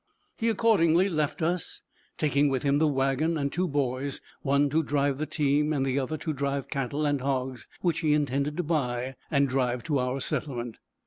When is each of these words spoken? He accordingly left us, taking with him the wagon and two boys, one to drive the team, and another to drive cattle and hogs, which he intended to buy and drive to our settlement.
He 0.35 0.49
accordingly 0.49 1.09
left 1.09 1.43
us, 1.43 1.83
taking 2.17 2.49
with 2.49 2.63
him 2.63 2.79
the 2.79 2.87
wagon 2.87 3.37
and 3.37 3.51
two 3.51 3.67
boys, 3.67 4.19
one 4.41 4.67
to 4.71 4.81
drive 4.81 5.19
the 5.19 5.27
team, 5.27 5.71
and 5.73 5.85
another 5.85 6.17
to 6.17 6.33
drive 6.33 6.71
cattle 6.71 7.05
and 7.05 7.21
hogs, 7.21 7.67
which 7.81 7.99
he 7.99 8.13
intended 8.15 8.57
to 8.57 8.63
buy 8.63 9.13
and 9.29 9.47
drive 9.47 9.83
to 9.83 9.99
our 9.99 10.19
settlement. 10.19 10.77